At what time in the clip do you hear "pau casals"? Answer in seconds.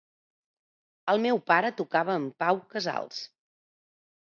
2.47-3.25